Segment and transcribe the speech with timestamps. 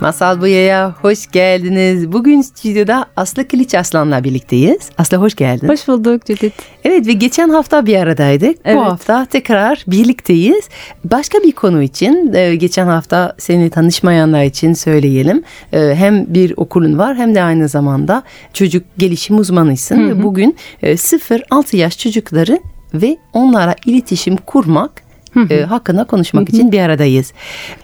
[0.00, 2.12] Masal Buya'ya hoş geldiniz.
[2.12, 4.90] Bugün stüdyoda Aslı Kılıç Aslan'la birlikteyiz.
[4.98, 5.68] Aslı hoş geldin.
[5.68, 6.52] Hoş bulduk Cedit.
[6.84, 8.56] Evet ve geçen hafta bir aradaydık.
[8.64, 8.76] Evet.
[8.76, 10.68] Bu hafta tekrar birlikteyiz.
[11.04, 15.42] Başka bir konu için e, geçen hafta seni tanışmayanlar için söyleyelim.
[15.72, 18.22] E, Hem bir okulun var hem de aynı zamanda
[18.52, 20.08] çocuk gelişim uzmanısın.
[20.08, 22.58] Ve bugün 0-6 yaş çocukları
[22.94, 24.90] ve onlara iletişim kurmak
[25.50, 27.32] e, hakkında konuşmak için bir aradayız.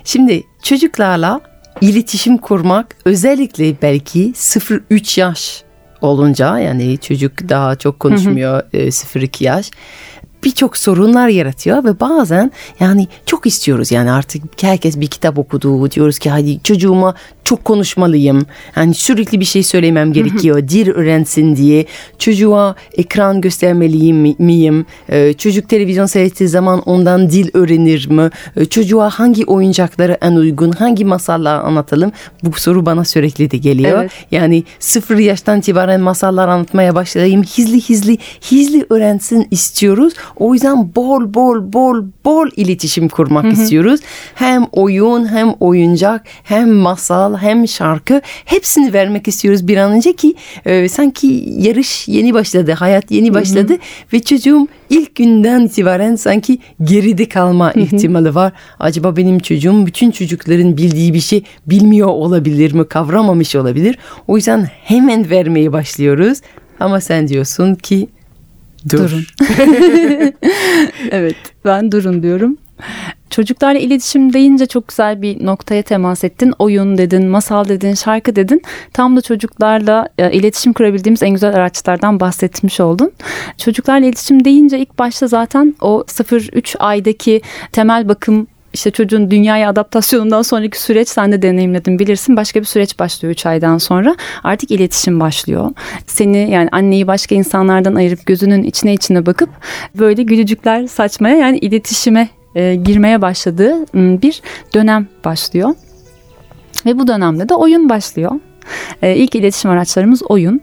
[0.05, 1.41] Şimdi çocuklarla
[1.81, 5.65] iletişim kurmak özellikle belki 0-3 yaş
[6.01, 9.71] olunca yani çocuk daha çok konuşmuyor e, 0-2 yaş
[10.45, 12.51] birçok sorunlar yaratıyor ve bazen
[12.81, 17.15] yani çok istiyoruz yani artık herkes bir kitap okudu diyoruz ki hadi çocuğuma
[17.45, 18.47] çok konuşmalıyım.
[18.77, 20.69] Yani sürekli bir şey söylemem gerekiyor.
[20.69, 21.85] Dil öğrensin diye
[22.19, 24.87] çocuğa ekran göstermeliyim mi- miyim?
[25.09, 28.31] Ee, çocuk televizyon seyrettiği zaman ondan dil öğrenir mi?
[28.57, 32.13] Ee, çocuğa hangi oyuncakları en uygun hangi masallar anlatalım?
[32.43, 34.01] Bu soru bana sürekli de geliyor.
[34.01, 34.11] Evet.
[34.31, 37.43] yani sıfır yaştan itibaren masallar anlatmaya başlayayım.
[37.43, 38.19] Hizli hizli
[38.51, 40.13] hizli öğrensin istiyoruz.
[40.37, 44.01] O yüzden bol bol bol bol iletişim kurmak istiyoruz.
[44.35, 50.35] Hem oyun hem oyuncak hem masal hem şarkı hepsini vermek istiyoruz bir an önce ki
[50.65, 52.73] e, sanki yarış yeni başladı.
[52.73, 53.77] Hayat yeni başladı
[54.13, 58.53] ve çocuğum ilk günden itibaren sanki geride kalma ihtimali var.
[58.79, 62.89] Acaba benim çocuğum bütün çocukların bildiği bir şey bilmiyor olabilir mi?
[62.89, 63.99] Kavramamış olabilir.
[64.29, 66.39] O yüzden hemen vermeye başlıyoruz.
[66.81, 68.09] Ama sen diyorsun ki
[68.91, 68.99] dur.
[68.99, 69.25] Durun.
[71.11, 72.59] evet ben durun diyorum.
[73.31, 76.53] Çocuklarla iletişim deyince çok güzel bir noktaya temas ettin.
[76.59, 78.63] Oyun dedin, masal dedin, şarkı dedin.
[78.93, 83.13] Tam da çocuklarla e, iletişim kurabildiğimiz en güzel araçlardan bahsetmiş oldun.
[83.59, 87.41] Çocuklarla iletişim deyince ilk başta zaten o 0-3 aydaki
[87.73, 92.37] temel bakım işte çocuğun dünyaya adaptasyonundan sonraki süreç sen de deneyimledin bilirsin.
[92.37, 94.17] Başka bir süreç başlıyor 3 aydan sonra.
[94.45, 95.71] Artık iletişim başlıyor.
[96.07, 99.51] Seni yani anneyi başka insanlardan ayırıp gözünün içine içine bakıp
[99.95, 104.43] böyle gülücükler saçmaya yani iletişime e, girmeye başladığı bir
[104.75, 105.75] dönem başlıyor.
[106.87, 108.33] Ve bu dönemde de oyun başlıyor.
[109.03, 110.61] Ee, ilk iletişim araçlarımız oyun.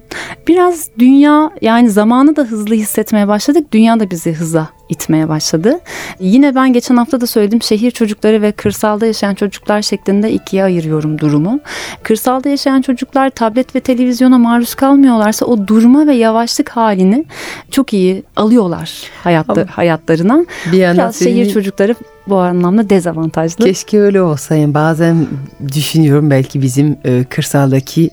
[0.48, 3.68] Biraz dünya yani zamanı da hızlı hissetmeye başladık.
[3.72, 5.80] Dünya da bizi hıza itmeye başladı.
[6.20, 11.20] Yine ben geçen hafta da söyledim şehir çocukları ve kırsalda yaşayan çocuklar şeklinde ikiye ayırıyorum
[11.20, 11.60] durumu.
[12.04, 17.26] Kırsalda yaşayan çocuklar tablet ve televizyona maruz kalmıyorlarsa o durma ve yavaşlık halini
[17.72, 20.46] çok iyi alıyorlar hayatta, hayatlarına.
[20.72, 21.96] Bir Biraz şehir senin- çocukları
[22.28, 23.66] bu anlamda dezavantajlı.
[23.66, 24.56] Keşke öyle olsa.
[24.56, 25.28] Yani bazen
[25.74, 28.10] düşünüyorum belki bizim e, kırsaldaki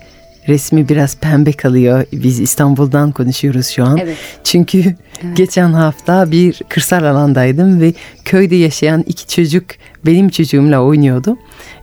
[0.49, 2.05] resmi biraz pembe kalıyor.
[2.13, 3.97] Biz İstanbul'dan konuşuyoruz şu an.
[3.97, 4.17] Evet.
[4.45, 4.95] Çünkü
[5.35, 9.65] geçen hafta bir kırsal alandaydım ve köyde yaşayan iki çocuk
[10.07, 11.39] benim çocuğumla oynuyordu.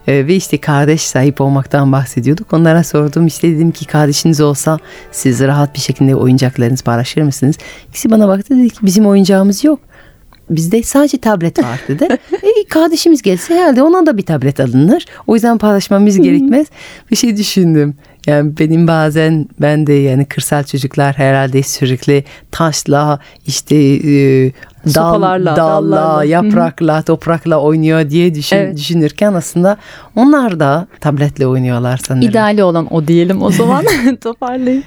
[0.07, 2.53] Ee, ve işte kardeş sahip olmaktan bahsediyorduk.
[2.53, 4.79] Onlara sordum işte dedim ki kardeşiniz olsa
[5.12, 7.56] siz rahat bir şekilde oyuncaklarınızı paylaşır mısınız?
[7.90, 9.79] İkisi bana baktı dedi ki bizim oyuncağımız yok.
[10.50, 12.03] Bizde sadece tablet var dedi.
[12.31, 15.06] e, kardeşimiz gelse herhalde ona da bir tablet alınır.
[15.28, 16.68] O yüzden paylaşmamız gerekmez.
[17.12, 17.96] Bir şey düşündüm.
[18.28, 24.51] Yani benim bazen ben de yani kırsal çocuklar herhalde sürekli taşla işte e,
[24.85, 26.23] dal, Sopalarla, dalla, dallarla.
[26.23, 28.77] yaprakla, toprakla oynuyor diye düşün, Evet.
[28.77, 29.77] düşünürken aslında
[30.16, 32.29] onlar da tabletle oynuyorlar sanırım.
[32.29, 33.85] İdeali olan o diyelim o zaman
[34.22, 34.83] toparlayayım.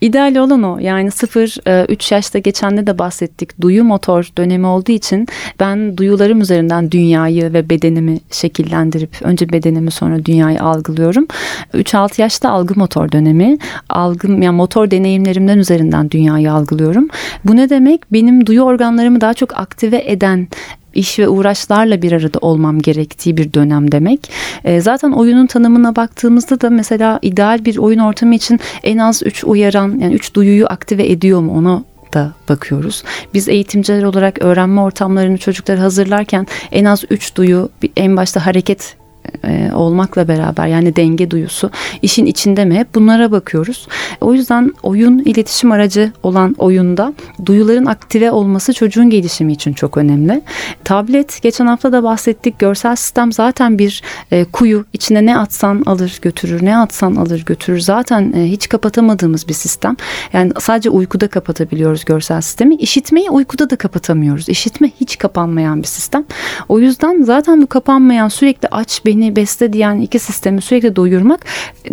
[0.00, 5.28] İdeali olan o yani 0-3 yaşta geçende de bahsettik duyu motor dönemi olduğu için
[5.60, 11.26] ben duyularım üzerinden dünyayı ve bedenimi şekillendirip önce bedenimi sonra dünyayı algılıyorum.
[11.74, 13.58] 3-6 yaşta algı motor dönemi
[13.88, 17.08] algım yani motor deneyimlerimden üzerinden dünyayı algılıyorum.
[17.44, 20.48] Bu ne demek benim duyu organlarımı daha çok aktive eden
[20.94, 24.30] iş ve uğraşlarla bir arada olmam gerektiği bir dönem demek.
[24.64, 29.44] E, zaten oyunun tanımına baktığımızda da mesela ideal bir oyun ortamı için en az 3
[29.44, 31.84] uyaran yani 3 duyuyu aktive ediyor mu ona
[32.14, 33.02] da bakıyoruz.
[33.34, 38.96] Biz eğitimciler olarak öğrenme ortamlarını çocukları hazırlarken en az 3 duyu en başta hareket
[39.44, 41.70] e, olmakla beraber yani denge duyusu
[42.02, 43.88] işin içinde mi hep bunlara bakıyoruz.
[44.20, 47.14] O yüzden oyun iletişim aracı olan oyunda
[47.46, 50.42] duyuların aktive olması çocuğun gelişimi için çok önemli.
[50.84, 56.18] Tablet geçen hafta da bahsettik görsel sistem zaten bir e, kuyu içine ne atsan alır
[56.22, 59.96] götürür ne atsan alır götürür zaten e, hiç kapatamadığımız bir sistem.
[60.32, 62.74] Yani sadece uykuda kapatabiliyoruz görsel sistemi.
[62.74, 64.48] İşitmeyi uykuda da kapatamıyoruz.
[64.48, 66.24] İşitme hiç kapanmayan bir sistem.
[66.68, 71.46] O yüzden zaten bu kapanmayan sürekli aç beni beni besle diyen iki sistemi sürekli doyurmak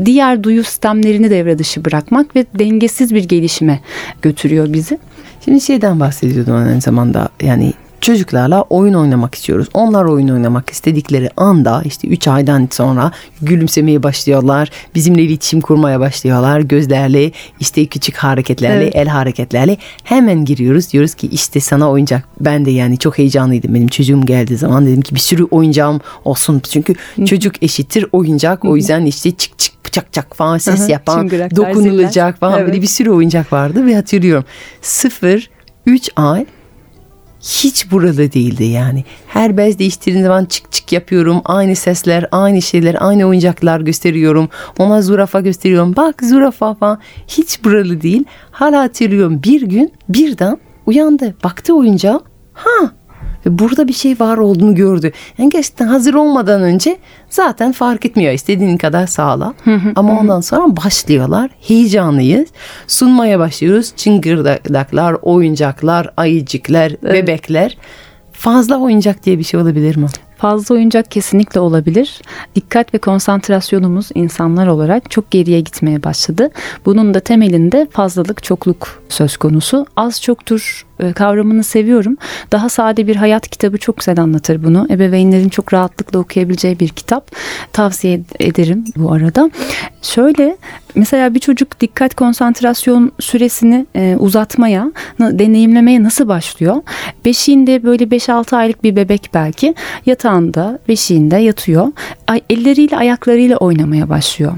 [0.05, 3.79] diğer duyu sistemlerini devre dışı bırakmak ve dengesiz bir gelişime
[4.21, 4.97] götürüyor bizi.
[5.45, 7.73] Şimdi şeyden bahsediyordum aynı zamanda yani
[8.03, 9.67] çocuklarla oyun oynamak istiyoruz.
[9.73, 13.11] Onlar oyun oynamak istedikleri anda işte 3 aydan sonra
[13.41, 14.69] gülümsemeye başlıyorlar.
[14.95, 16.59] Bizimle iletişim kurmaya başlıyorlar.
[16.59, 18.95] Gözlerle işte küçük hareketlerle, evet.
[18.95, 20.93] el hareketlerle hemen giriyoruz.
[20.93, 22.27] Diyoruz ki işte sana oyuncak.
[22.39, 23.75] Ben de yani çok heyecanlıydım.
[23.75, 26.61] Benim çocuğum geldiği zaman dedim ki bir sürü oyuncağım olsun.
[26.71, 26.95] Çünkü
[27.25, 28.65] çocuk eşittir oyuncak.
[28.65, 32.67] O yüzden işte çık çık bıçak çak falan ses yapan, dokunulacak falan evet.
[32.67, 34.45] böyle bir sürü oyuncak vardı ve hatırlıyorum.
[34.81, 35.49] 0
[35.85, 36.45] 3 ay
[37.43, 39.03] hiç buralı değildi yani.
[39.27, 41.41] Her bez değiştirdiğim zaman çık çık yapıyorum.
[41.45, 44.49] Aynı sesler, aynı şeyler, aynı oyuncaklar gösteriyorum.
[44.77, 45.95] Ona zürafa gösteriyorum.
[45.95, 46.99] Bak zürafa falan.
[47.27, 48.23] Hiç buralı değil.
[48.51, 51.35] Hala hatırlıyorum bir gün birden uyandı.
[51.43, 52.19] Baktı oyuncağa.
[52.53, 52.91] Ha
[53.45, 55.11] ve burada bir şey var olduğunu gördü.
[55.37, 56.97] Yani gerçekten hazır olmadan önce
[57.29, 58.33] zaten fark etmiyor.
[58.33, 59.53] istediğin kadar sağla.
[59.95, 61.51] Ama ondan sonra başlıyorlar.
[61.61, 62.49] Heyecanlıyız.
[62.87, 63.93] Sunmaya başlıyoruz.
[63.95, 67.13] Çıngırdaklar, oyuncaklar, ayıcıklar, evet.
[67.13, 67.77] bebekler.
[68.31, 70.07] Fazla oyuncak diye bir şey olabilir mi?
[70.37, 72.21] Fazla oyuncak kesinlikle olabilir.
[72.55, 76.49] Dikkat ve konsantrasyonumuz insanlar olarak çok geriye gitmeye başladı.
[76.85, 79.85] Bunun da temelinde fazlalık çokluk söz konusu.
[79.95, 82.17] Az çoktur kavramını seviyorum.
[82.51, 84.87] Daha sade bir hayat kitabı çok güzel anlatır bunu.
[84.89, 87.31] Ebeveynlerin çok rahatlıkla okuyabileceği bir kitap.
[87.73, 89.51] Tavsiye ederim bu arada.
[90.01, 90.57] Şöyle
[90.95, 96.75] mesela bir çocuk dikkat konsantrasyon süresini e, uzatmaya, deneyimlemeye nasıl başlıyor?
[97.25, 99.75] Beşiğinde böyle 5-6 aylık bir bebek belki
[100.05, 101.87] yatağında, beşiğinde yatıyor.
[102.49, 104.53] Elleriyle ayaklarıyla oynamaya başlıyor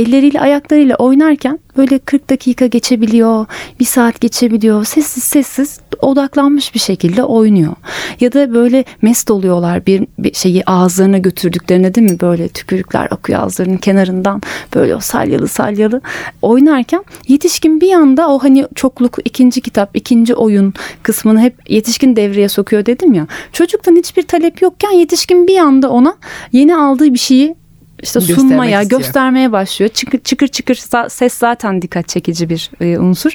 [0.00, 3.46] elleriyle ayaklarıyla oynarken böyle 40 dakika geçebiliyor,
[3.80, 4.84] bir saat geçebiliyor.
[4.84, 7.74] Sessiz sessiz odaklanmış bir şekilde oynuyor.
[8.20, 12.20] Ya da böyle mest oluyorlar bir, bir şeyi ağızlarına götürdüklerine değil mi?
[12.20, 14.42] Böyle tükürükler akıyor ağızlarının kenarından.
[14.74, 16.00] Böyle o salyalı salyalı
[16.42, 22.48] oynarken yetişkin bir anda o hani çokluk ikinci kitap, ikinci oyun kısmını hep yetişkin devreye
[22.48, 23.26] sokuyor dedim ya.
[23.52, 26.14] Çocuktan hiçbir talep yokken yetişkin bir anda ona
[26.52, 27.59] yeni aldığı bir şeyi
[28.02, 29.00] işte sunmaya, istiyor.
[29.00, 29.90] göstermeye başlıyor.
[29.94, 33.32] Çıkır çıkır çıkır ses zaten dikkat çekici bir e, unsur.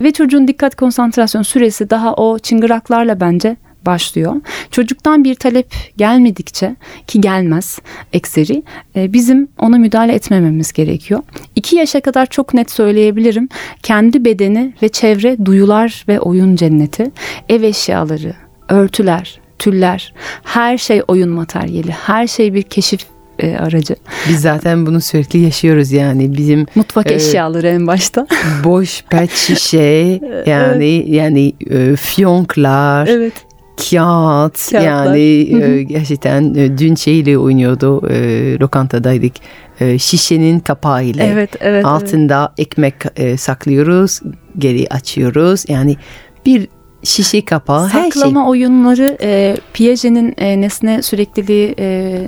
[0.00, 3.56] Ve çocuğun dikkat konsantrasyon süresi daha o çıngıraklarla bence
[3.86, 4.34] başlıyor.
[4.70, 6.76] Çocuktan bir talep gelmedikçe
[7.06, 7.78] ki gelmez
[8.12, 8.62] ekseri
[8.96, 11.20] e, bizim ona müdahale etmememiz gerekiyor.
[11.56, 13.48] İki yaşa kadar çok net söyleyebilirim.
[13.82, 17.10] Kendi bedeni ve çevre duyular ve oyun cenneti,
[17.48, 18.34] ev eşyaları,
[18.68, 20.14] örtüler, tüller,
[20.44, 23.96] her şey oyun materyali, her şey bir keşif e, aracı.
[24.28, 28.26] Biz zaten bunu sürekli yaşıyoruz yani bizim mutfak e, eşyaları en başta.
[28.64, 31.08] boş pet şişe yani evet.
[31.08, 33.06] yani e, fiyonklar.
[33.06, 33.32] Evet
[33.76, 34.80] kağıt Kağıtlar.
[34.80, 35.20] yani
[35.62, 39.32] e, gerçekten e, dün şeyle oynuyordu e, lokantadaydık
[39.80, 42.68] e, şişenin kapağıyla evet, evet, altında evet.
[42.68, 44.20] ekmek e, saklıyoruz
[44.58, 45.96] geri açıyoruz yani
[46.46, 46.68] bir
[47.04, 48.22] şişe kapağı Saklama her şey.
[48.22, 52.20] Saklama oyunları e, Piaget'in e, nesne sürekliliği e,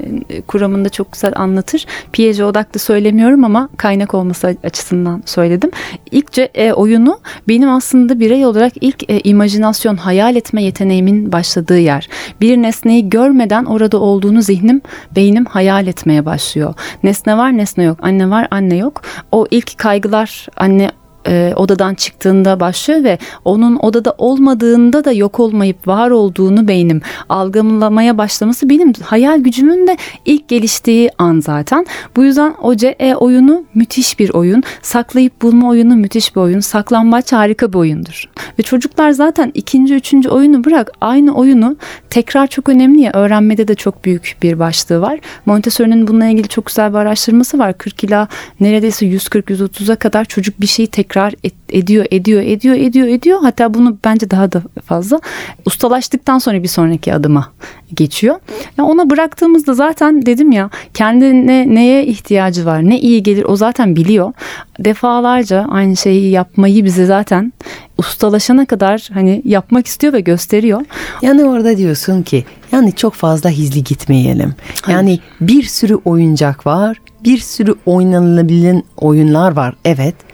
[0.47, 1.87] kuramında çok güzel anlatır.
[2.13, 5.71] Piaget odaklı söylemiyorum ama kaynak olması açısından söyledim.
[6.11, 12.09] İlkce e, oyunu benim aslında birey olarak ilk e, imajinasyon, hayal etme yeteneğimin başladığı yer.
[12.41, 14.81] Bir nesneyi görmeden orada olduğunu zihnim,
[15.17, 16.75] beynim hayal etmeye başlıyor.
[17.03, 17.99] Nesne var, nesne yok.
[18.03, 19.03] Anne var, anne yok.
[19.33, 20.91] O ilk kaygılar anne
[21.29, 28.19] e, odadan çıktığında başlıyor ve onun odada olmadığında da yok olmayıp var olduğunu beynim algılamaya
[28.19, 31.87] başlaması benim hayal gücümün de ilk geliştiği an zaten.
[32.17, 34.63] Bu yüzden o CE oyunu müthiş bir oyun.
[34.83, 36.61] Saklayıp bulma oyunu müthiş bir oyun.
[36.61, 38.25] Saklambaç harika bir oyundur.
[38.59, 41.77] Ve çocuklar zaten ikinci, üçüncü oyunu bırak aynı oyunu
[42.11, 45.19] tekrar çok önemli ya öğrenmede de çok büyük bir başlığı var.
[45.47, 47.79] Montessori'nin bununla ilgili çok güzel bir araştırması var.
[47.79, 48.29] 40 ila
[48.61, 53.39] neredeyse 140-130'a kadar çocuk bir şeyi tekrar tekrar et, ediyor, ediyor, ediyor, ediyor, ediyor.
[53.43, 55.21] Hatta bunu bence daha da fazla
[55.65, 57.53] ustalaştıktan sonra bir sonraki adıma
[57.95, 58.37] geçiyor.
[58.79, 63.97] Ya ona bıraktığımızda zaten dedim ya kendine neye ihtiyacı var, ne iyi gelir o zaten
[63.97, 64.33] biliyor.
[64.79, 67.53] Defalarca aynı şeyi yapmayı bize zaten
[67.99, 70.85] ustalaşana kadar hani yapmak istiyor ve gösteriyor.
[71.23, 74.55] Yani orada diyorsun ki yani çok fazla hızlı gitmeyelim.
[74.89, 75.21] Yani Hayır.
[75.41, 79.75] bir sürü oyuncak var, bir sürü oynanabilen oyunlar var.
[79.85, 80.26] Evet.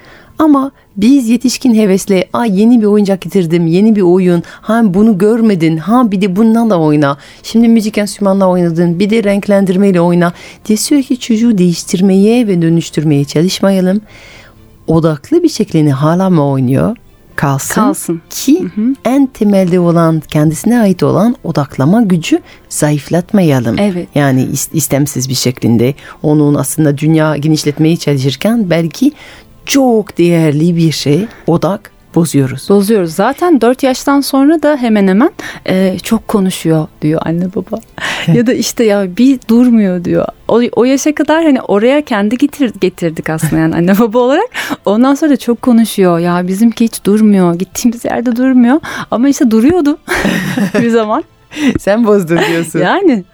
[0.42, 5.76] Ama biz yetişkin hevesle Ay yeni bir oyuncak getirdim yeni bir oyun ha bunu görmedin
[5.76, 10.32] ha bir de bundan da oyna şimdi müzik enstrümanla oynadın bir de renklendirmeyle oyna
[10.64, 14.00] diye sürekli çocuğu değiştirmeye ve dönüştürmeye çalışmayalım
[14.86, 16.96] odaklı bir şekilde hala mı oynuyor
[17.36, 17.74] kalsın.
[17.74, 18.22] Kalsın.
[18.30, 18.64] Ki
[19.04, 23.78] en temelde olan kendisine ait olan odaklama gücü zayıflatmayalım.
[23.78, 24.08] Evet.
[24.14, 29.12] Yani is- istemsiz bir şeklinde onun aslında dünya genişletmeye çalışırken belki
[29.66, 32.68] çok değerli bir şey odak bozuyoruz.
[32.68, 33.14] Bozuyoruz.
[33.14, 35.30] Zaten 4 yaştan sonra da hemen hemen
[35.68, 37.80] e, çok konuşuyor diyor anne baba.
[38.34, 40.26] ya da işte ya bir durmuyor diyor.
[40.48, 44.48] O, o yaşa kadar hani oraya kendi getir, getirdik aslında yani anne baba olarak.
[44.84, 46.18] Ondan sonra da çok konuşuyor.
[46.18, 47.54] Ya bizimki hiç durmuyor.
[47.54, 48.80] Gittiğimiz yerde durmuyor.
[49.10, 49.98] Ama işte duruyordu
[50.80, 51.24] bir zaman.
[51.78, 52.78] Sen bozdun diyorsun.
[52.78, 53.24] Yani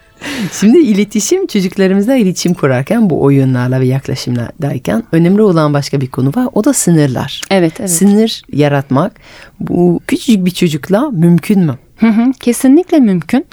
[0.52, 6.48] Şimdi iletişim çocuklarımızla iletişim kurarken bu oyunlarla ve yaklaşımlardayken önemli olan başka bir konu var.
[6.52, 7.42] O da sınırlar.
[7.50, 7.90] evet evet.
[7.90, 9.12] Sınır yaratmak
[9.60, 11.78] bu küçücük bir çocukla mümkün mü?
[11.96, 13.46] Hı hı, kesinlikle mümkün.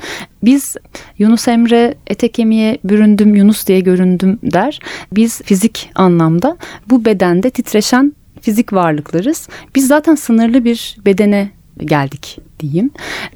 [0.43, 0.75] Biz
[1.17, 4.79] Yunus Emre ete kemiğe büründüm Yunus diye göründüm der.
[5.11, 6.57] Biz fizik anlamda
[6.89, 9.47] bu bedende titreşen fizik varlıklarız.
[9.75, 12.91] Biz zaten sınırlı bir bedene geldik diyeyim.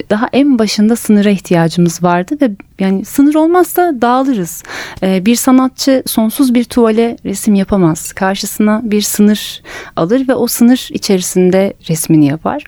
[0.09, 4.63] Daha en başında sınıra ihtiyacımız vardı ve yani sınır olmazsa dağılırız.
[5.03, 8.13] Ee, bir sanatçı sonsuz bir tuvale resim yapamaz.
[8.13, 9.61] Karşısına bir sınır
[9.95, 12.63] alır ve o sınır içerisinde resmini yapar.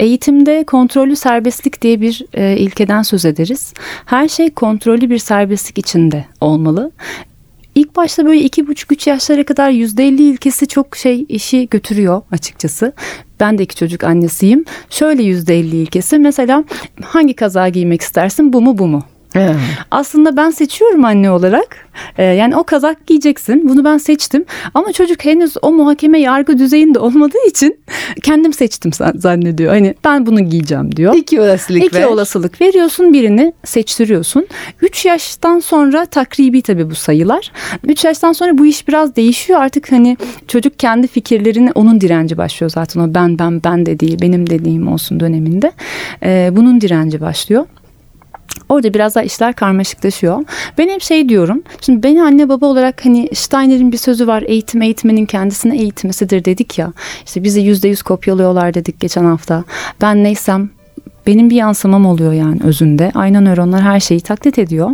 [0.00, 3.74] Eğitimde kontrollü serbestlik diye bir e, ilkeden söz ederiz.
[4.06, 6.90] Her şey kontrollü bir serbestlik içinde olmalı.
[7.76, 12.22] İlk başta böyle iki buçuk üç yaşlara kadar yüzde elli ilkesi çok şey işi götürüyor
[12.32, 12.92] açıkçası.
[13.40, 14.64] Ben de iki çocuk annesiyim.
[14.90, 16.64] Şöyle yüzde elli ilkesi mesela
[17.04, 19.02] hangi kaza giymek istersin bu mu bu mu?
[19.90, 21.76] Aslında ben seçiyorum anne olarak.
[22.18, 23.68] Ee, yani o kazak giyeceksin.
[23.68, 24.44] Bunu ben seçtim.
[24.74, 27.78] Ama çocuk henüz o muhakeme yargı düzeyinde olmadığı için
[28.22, 29.72] kendim seçtim zannediyor.
[29.72, 31.14] Hani ben bunu giyeceğim diyor.
[31.14, 32.04] İki olasılık İki ver.
[32.04, 34.46] olasılık veriyorsun birini seçtiriyorsun.
[34.82, 37.52] 3 yaştan sonra takribi tabii bu sayılar.
[37.84, 39.60] 3 yaştan sonra bu iş biraz değişiyor.
[39.60, 40.16] Artık hani
[40.48, 43.00] çocuk kendi fikirlerini onun direnci başlıyor zaten.
[43.00, 45.72] O ben ben ben dediği benim dediğim olsun döneminde.
[46.22, 47.64] Ee, bunun direnci başlıyor.
[48.68, 50.44] Orada biraz daha işler karmaşıklaşıyor.
[50.78, 51.62] Ben hep şey diyorum.
[51.80, 54.44] Şimdi beni anne baba olarak hani Steiner'in bir sözü var.
[54.46, 56.92] Eğitim eğitmenin kendisine eğitmesidir dedik ya.
[57.26, 59.64] İşte bizi yüzde yüz kopyalıyorlar dedik geçen hafta.
[60.00, 60.70] Ben neysem
[61.26, 63.12] benim bir yansımam oluyor yani özünde.
[63.14, 64.90] Ayna nöronlar her şeyi taklit ediyor.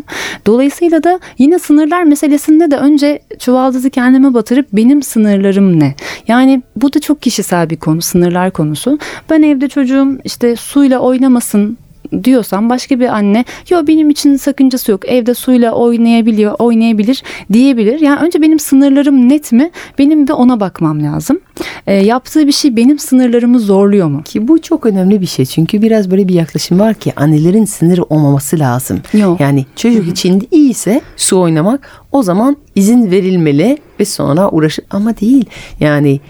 [0.47, 5.95] Dolayısıyla da yine sınırlar meselesinde de önce çuvaldızı kendime batırıp benim sınırlarım ne?
[6.29, 8.99] Yani bu da çok kişisel bir konu sınırlar konusu.
[9.31, 11.79] Ben evde çocuğum işte suyla oynamasın
[12.25, 18.01] diyorsam başka bir anne yo benim için sakıncası yok evde suyla oynayabiliyor oynayabilir diyebilir.
[18.01, 21.41] Yani önce benim sınırlarım net mi benim de ona bakmam lazım.
[21.87, 24.23] E, yaptığı bir şey benim sınırlarımı zorluyor mu?
[24.23, 25.45] Ki bu çok önemli bir şey.
[25.45, 29.01] Çünkü biraz böyle bir yaklaşım var ki annelerin sınır olmaması lazım.
[29.13, 29.41] Yok.
[29.41, 35.45] Yani çocuk için iyiyse su oynamak o zaman izin verilmeli ve sonra uğraşır ama değil.
[35.81, 36.21] Yani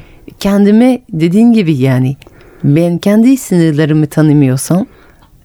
[0.40, 2.16] kendime dediğin gibi yani
[2.64, 4.86] ben kendi sınırlarımı tanımıyorsam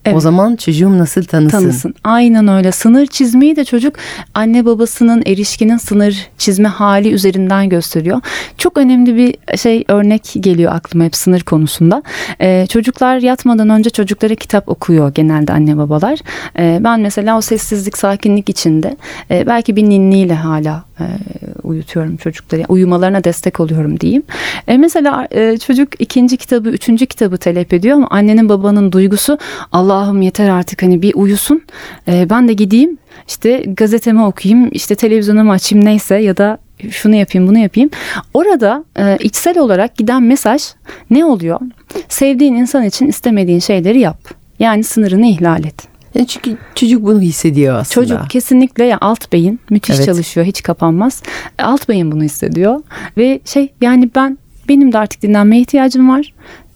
[0.07, 0.17] Evet.
[0.17, 1.59] o zaman çocuğum nasıl tanısın?
[1.59, 1.95] tanısın.
[2.03, 2.71] Aynen öyle.
[2.71, 3.95] Sınır çizmeyi de çocuk
[4.33, 8.21] anne babasının erişkinin sınır çizme hali üzerinden gösteriyor.
[8.57, 12.03] Çok önemli bir şey örnek geliyor aklıma hep sınır konusunda.
[12.41, 16.19] Ee, çocuklar yatmadan önce çocuklara kitap okuyor genelde anne babalar.
[16.59, 18.97] Ee, ben mesela o sessizlik sakinlik içinde
[19.31, 21.05] e, belki bir ninniyle hala e,
[21.63, 22.63] uyutuyorum çocukları.
[22.67, 24.23] Uyumalarına destek oluyorum diyeyim.
[24.67, 29.37] E, mesela e, çocuk ikinci kitabı, üçüncü kitabı talep ediyor ama annenin babanın duygusu
[29.71, 31.61] Allah'ım yeter artık hani bir uyusun.
[32.07, 36.57] E, ben de gideyim işte gazetemi okuyayım, işte televizyonumu açayım neyse ya da
[36.91, 37.89] şunu yapayım bunu yapayım.
[38.33, 40.63] Orada e, içsel olarak giden mesaj
[41.09, 41.59] ne oluyor?
[42.09, 44.19] Sevdiğin insan için istemediğin şeyleri yap.
[44.59, 45.96] Yani sınırını ihlal et.
[46.17, 48.07] Yani çünkü çocuk bunu hissediyor aslında.
[48.07, 50.05] Çocuk kesinlikle ya alt beyin müthiş Evet.
[50.05, 51.23] çalışıyor hiç kapanmaz.
[51.59, 52.81] E, Alt beyin bunu hissediyor
[53.17, 54.37] ve şey yani ben
[54.69, 56.33] benim de artık dinlenmeye ihtiyacım var.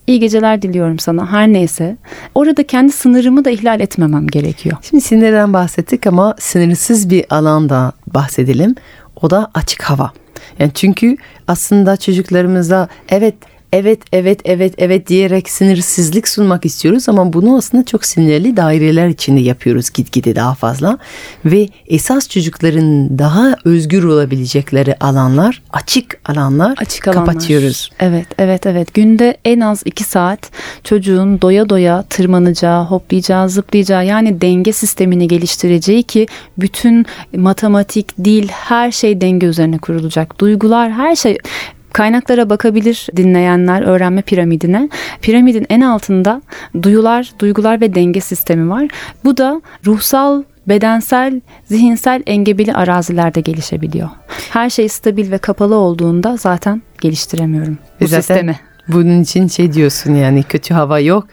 [0.07, 1.97] İyi geceler diliyorum sana her neyse.
[2.35, 4.77] Orada kendi sınırımı da ihlal etmemem gerekiyor.
[4.81, 8.75] Şimdi sinirden bahsettik ama sınırsız bir alanda bahsedelim.
[9.21, 10.11] O da açık hava.
[10.59, 11.17] Yani çünkü
[11.47, 13.35] aslında çocuklarımıza evet
[13.71, 19.39] evet evet evet evet diyerek sınırsızlık sunmak istiyoruz ama bunu aslında çok sinirli daireler içinde
[19.39, 20.97] yapıyoruz gitgide daha fazla
[21.45, 27.25] ve esas çocukların daha özgür olabilecekleri alanlar açık alanlar Açık alanlar.
[27.25, 27.89] kapatıyoruz.
[27.99, 28.93] Evet, evet, evet.
[28.93, 30.51] Günde en az iki saat
[30.83, 37.05] çocuğun doya doya tırmanacağı, hoplayacağı, zıplayacağı yani denge sistemini geliştireceği ki bütün
[37.37, 40.39] matematik, dil her şey denge üzerine kurulacak.
[40.39, 41.37] Duygular her şey
[41.93, 44.89] Kaynaklara bakabilir dinleyenler öğrenme piramidine.
[45.21, 46.41] Piramidin en altında
[46.83, 48.87] duyular, duygular ve denge sistemi var.
[49.23, 54.09] Bu da ruhsal bedensel, zihinsel engebeli arazilerde gelişebiliyor.
[54.49, 58.59] Her şey stabil ve kapalı olduğunda zaten geliştiremiyorum bu Zaten sistemi.
[58.87, 61.27] Bunun için şey diyorsun yani kötü hava yok.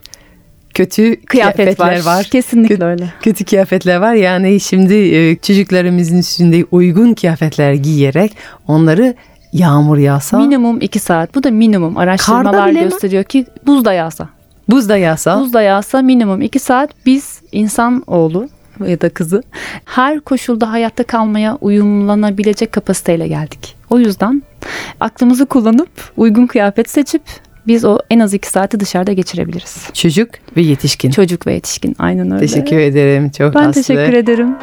[0.75, 2.17] Kötü Kıyafet kıyafetler var.
[2.19, 2.25] var.
[2.25, 3.13] Kesinlikle Kö- öyle.
[3.23, 4.15] Kötü kıyafetler var.
[4.15, 8.33] Yani şimdi e, çocuklarımızın üstünde uygun kıyafetler giyerek
[8.69, 9.15] onları
[9.53, 11.35] yağmur yağsa, Minimum 2 saat.
[11.35, 11.97] Bu da minimum.
[11.97, 12.89] Araştırmalar bile mi?
[12.91, 14.29] gösteriyor ki buz da yağsa.
[14.69, 18.49] buz da yağsa Buz da yağsa minimum 2 saat biz insan oğlu
[18.87, 19.43] ya da kızı
[19.85, 23.77] her koşulda hayatta kalmaya uyumlanabilecek kapasiteyle geldik.
[23.91, 24.43] O yüzden
[25.01, 27.23] aklımızı kullanıp uygun kıyafet seçip
[27.67, 29.77] biz o en az 2 saati dışarıda geçirebiliriz.
[29.95, 31.11] çocuk ve yetişkin.
[31.11, 32.47] Çocuk ve yetişkin aynen öyle.
[32.47, 33.73] Teşekkür ederim çok Ben Aslı.
[33.83, 34.57] teşekkür ederim.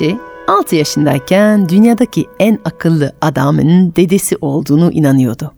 [0.00, 5.54] Ayşe 6 yaşındayken dünyadaki en akıllı adamın dedesi olduğunu inanıyordu.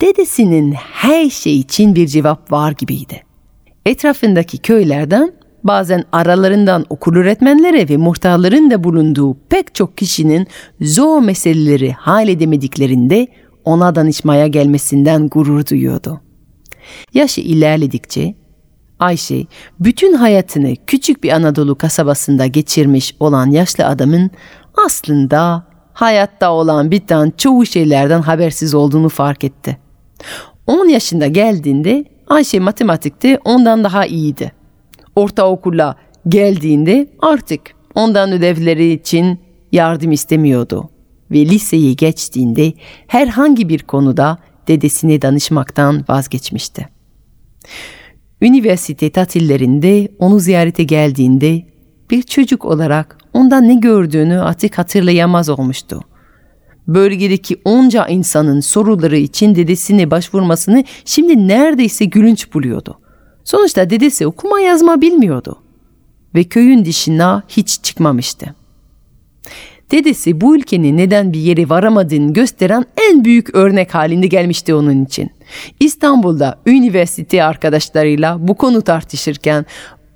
[0.00, 3.22] Dedesinin her şey için bir cevap var gibiydi.
[3.86, 5.32] Etrafındaki köylerden
[5.64, 10.46] bazen aralarından okul öğretmenlere ve muhtarların da bulunduğu pek çok kişinin
[10.80, 13.26] zor meseleleri halledemediklerinde
[13.64, 16.20] ona danışmaya gelmesinden gurur duyuyordu.
[17.14, 18.34] Yaşı ilerledikçe
[19.02, 19.46] Ayşe
[19.80, 24.30] bütün hayatını küçük bir Anadolu kasabasında geçirmiş olan yaşlı adamın
[24.86, 29.78] aslında hayatta olan biten çoğu şeylerden habersiz olduğunu fark etti.
[30.66, 34.52] 10 yaşında geldiğinde Ayşe matematikte ondan daha iyiydi.
[35.16, 35.96] Ortaokula
[36.28, 37.60] geldiğinde artık
[37.94, 39.40] ondan ödevleri için
[39.72, 40.90] yardım istemiyordu
[41.30, 42.72] ve liseyi geçtiğinde
[43.06, 46.88] herhangi bir konuda dedesine danışmaktan vazgeçmişti.
[48.42, 51.62] Üniversite tatillerinde onu ziyarete geldiğinde
[52.10, 56.00] bir çocuk olarak ondan ne gördüğünü artık hatırlayamaz olmuştu.
[56.88, 62.98] Bölgedeki onca insanın soruları için dedesine başvurmasını şimdi neredeyse gülünç buluyordu.
[63.44, 65.62] Sonuçta dedesi okuma yazma bilmiyordu
[66.34, 68.54] ve köyün dışına hiç çıkmamıştı.
[69.90, 75.30] Dedesi bu ülkenin neden bir yere varamadığını gösteren en büyük örnek halinde gelmişti onun için.
[75.80, 79.66] İstanbul'da üniversite arkadaşlarıyla bu konu tartışırken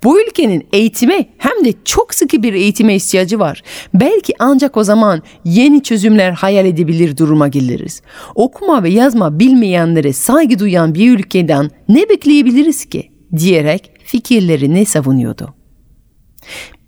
[0.03, 3.63] bu ülkenin eğitime hem de çok sıkı bir eğitime ihtiyacı var.
[3.93, 8.01] Belki ancak o zaman yeni çözümler hayal edebilir duruma geliriz.
[8.35, 13.11] Okuma ve yazma bilmeyenlere saygı duyan bir ülkeden ne bekleyebiliriz ki?
[13.37, 15.53] diyerek fikirlerini savunuyordu.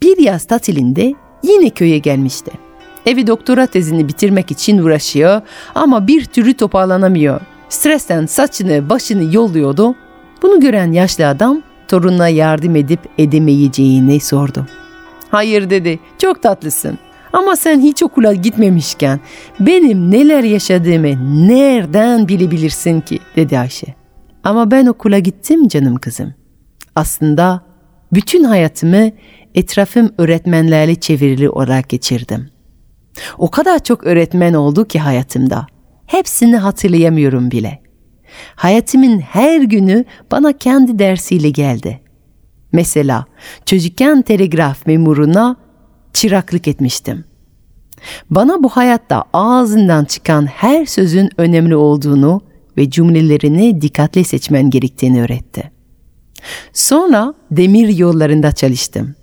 [0.03, 2.51] Bir yaz tatilinde yine köye gelmişti.
[3.05, 5.41] Evi doktora tezini bitirmek için uğraşıyor
[5.75, 7.41] ama bir türlü toparlanamıyor.
[7.69, 9.95] Stresten saçını başını yolluyordu.
[10.41, 14.65] Bunu gören yaşlı adam torununa yardım edip edemeyeceğini sordu.
[15.31, 16.99] Hayır dedi çok tatlısın
[17.33, 19.19] ama sen hiç okula gitmemişken
[19.59, 23.95] benim neler yaşadığımı nereden bilebilirsin ki dedi Ayşe.
[24.43, 26.33] Ama ben okula gittim canım kızım.
[26.95, 27.61] Aslında
[28.13, 29.11] bütün hayatımı
[29.55, 32.49] etrafım öğretmenlerle çevrili olarak geçirdim.
[33.37, 35.67] O kadar çok öğretmen oldu ki hayatımda.
[36.09, 37.81] Hepsini hatırlayamıyorum bile.
[38.55, 41.99] Hayatımın her günü bana kendi dersiyle geldi.
[42.71, 43.25] Mesela
[43.65, 45.55] çocukken telegraf memuruna
[46.13, 47.25] çıraklık etmiştim.
[48.29, 52.41] Bana bu hayatta ağzından çıkan her sözün önemli olduğunu
[52.77, 55.71] ve cümlelerini dikkatli seçmen gerektiğini öğretti.
[56.73, 59.15] Sonra demir yollarında çalıştım.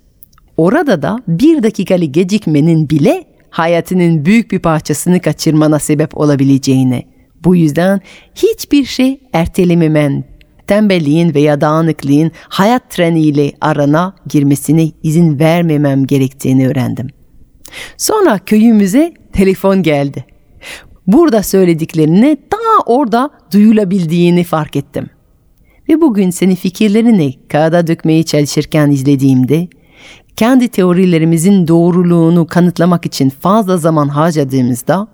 [0.57, 7.07] Orada da bir dakikalık gecikmenin bile hayatının büyük bir parçasını kaçırmana sebep olabileceğini,
[7.45, 8.01] bu yüzden
[8.35, 10.25] hiçbir şey ertelememen,
[10.66, 17.09] tembelliğin veya dağınıklığın hayat treniyle arana girmesine izin vermemem gerektiğini öğrendim.
[17.97, 20.25] Sonra köyümüze telefon geldi.
[21.07, 25.07] Burada söylediklerini daha orada duyulabildiğini fark ettim.
[25.88, 29.69] Ve bugün senin fikirlerini kağıda dökmeye çalışırken izlediğimde
[30.37, 35.09] kendi teorilerimizin doğruluğunu kanıtlamak için fazla zaman harcadığımızda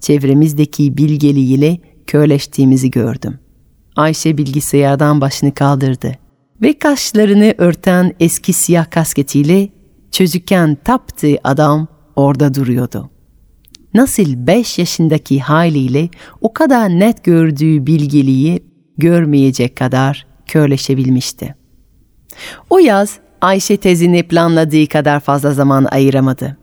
[0.00, 3.38] çevremizdeki bilgeliğiyle körleştiğimizi gördüm.
[3.96, 6.18] Ayşe bilgisayardan başını kaldırdı
[6.62, 9.68] ve kaşlarını örten eski siyah kasketiyle
[10.10, 13.10] çocukken taptığı adam orada duruyordu.
[13.94, 16.08] Nasıl beş yaşındaki haliyle
[16.40, 18.62] o kadar net gördüğü bilgeliği
[18.98, 21.54] görmeyecek kadar körleşebilmişti.
[22.70, 26.56] O yaz Ayşe tezini planladığı kadar fazla zaman ayıramadı.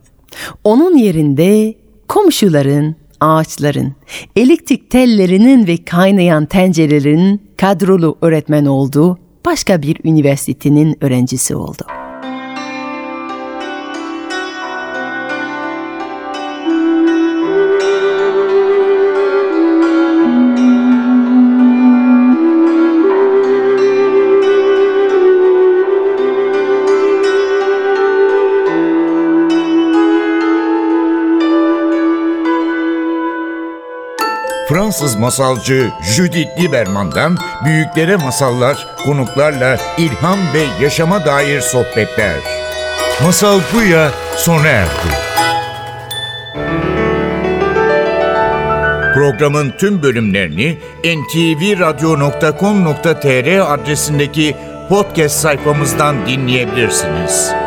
[0.64, 1.74] Onun yerinde
[2.08, 3.92] komşuların, ağaçların,
[4.36, 11.82] elektrik tellerinin ve kaynayan tencerelerin kadrolu öğretmen olduğu başka bir üniversitenin öğrencisi oldu.
[34.84, 42.36] Fransız masalcı Judith Lieberman'dan büyüklere masallar, konuklarla ilham ve yaşama dair sohbetler.
[43.22, 44.90] Masal Buya sona erdi.
[49.14, 54.56] Programın tüm bölümlerini ntvradio.com.tr adresindeki
[54.88, 57.63] podcast sayfamızdan dinleyebilirsiniz.